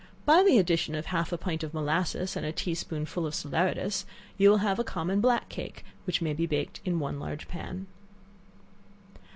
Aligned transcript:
By 0.25 0.41
the 0.41 0.57
addition 0.57 0.95
of 0.95 1.05
half 1.05 1.31
a 1.31 1.37
pint 1.37 1.61
of 1.61 1.75
molasses 1.75 2.35
and 2.35 2.43
a 2.43 2.51
tea 2.51 2.73
spoonful 2.73 3.27
of 3.27 3.35
salaeratus, 3.35 4.03
you 4.35 4.49
will 4.49 4.57
have 4.65 4.79
a 4.79 4.83
common 4.83 5.21
black 5.21 5.47
cake, 5.47 5.85
which 6.07 6.23
may 6.23 6.33
be 6.33 6.47
baked 6.47 6.79
in 6.83 6.97
one 6.99 7.19
large 7.19 7.47
pan. 7.47 7.85